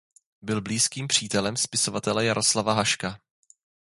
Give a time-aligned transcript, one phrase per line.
[0.41, 3.19] Byl blízkým přítelem spisovatele Jaroslava Haška.